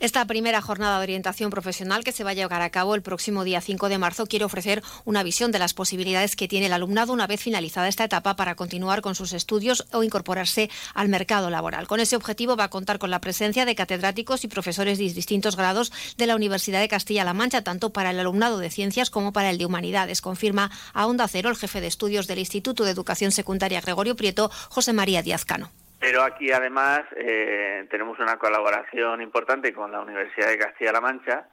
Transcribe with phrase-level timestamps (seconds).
[0.00, 3.42] Esta primera jornada de orientación profesional que se va a llevar a cabo el próximo
[3.42, 7.12] día 5 de marzo quiere ofrecer una visión de las posibilidades que tiene el alumnado
[7.12, 11.88] una vez finalizada esta etapa para continuar con sus estudios o incorporarse al mercado laboral.
[11.88, 15.56] Con ese objetivo va a contar con la presencia de catedráticos y profesores de distintos
[15.56, 19.50] grados de la Universidad de Castilla-La Mancha, tanto para el alumnado de ciencias como para
[19.50, 23.32] el de humanidades, confirma a Onda Cero el jefe de estudios del Instituto de Educación
[23.32, 25.72] Secundaria Gregorio Prieto, José María Díaz Cano.
[26.00, 31.48] Pero aquí además eh, tenemos una colaboración importante con la Universidad de Castilla-La Mancha,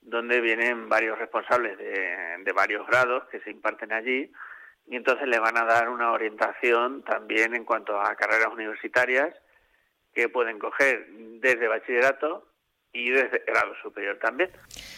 [0.00, 4.30] donde vienen varios responsables de, varios grados que se imparten allí
[4.86, 9.34] y entonces le van a dar una orientación también en cuanto a carreras universitarias
[10.12, 11.06] que pueden coger
[11.40, 12.49] desde bachillerato
[12.92, 14.50] y desde grado superior también.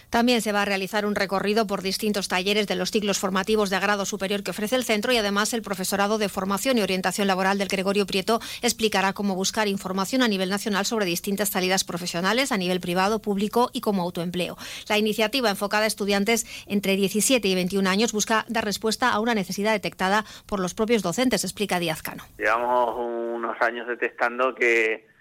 [0.08, 3.78] También se va a realizar un recorrido por distintos talleres de los ciclos formativos de
[3.78, 7.58] grado superior que ofrece el centro y además el profesorado de formación y orientación laboral
[7.58, 12.56] del Gregorio Prieto explicará cómo buscar información a nivel nacional sobre distintas salidas profesionales a
[12.56, 14.56] nivel privado, público y como autoempleo.
[14.88, 19.34] La iniciativa enfocada a estudiantes entre 17 y 21 años busca dar respuesta a una
[19.34, 22.24] necesidad detectada por los propios docentes, explica Díaz Cano.
[22.38, 25.11] Llevamos unos años detectando que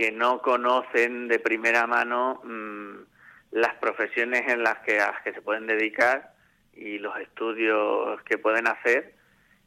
[0.00, 3.02] que no conocen de primera mano mm,
[3.50, 6.32] las profesiones en las que, las que se pueden dedicar
[6.72, 9.12] y los estudios que pueden hacer.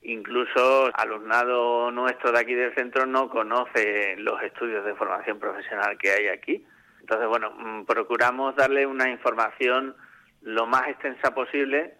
[0.01, 6.09] Incluso alumnado nuestro de aquí del centro no conoce los estudios de formación profesional que
[6.09, 6.65] hay aquí.
[7.01, 9.95] Entonces, bueno, mm, procuramos darle una información
[10.41, 11.93] lo más extensa posible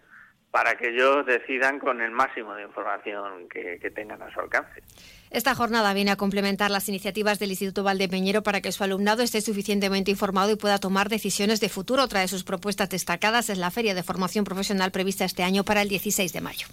[0.54, 4.84] para que ellos decidan con el máximo de información que, tengan a su alcance.
[5.32, 9.40] Esta jornada viene a complementar las iniciativas del Instituto Valdepeñero para que su alumnado esté
[9.40, 12.04] suficientemente informado y pueda tomar decisiones de futuro.
[12.04, 15.82] Otra de sus propuestas destacadas es la Feria de Formación Profesional prevista este año para
[15.82, 16.68] el 16 de mayo.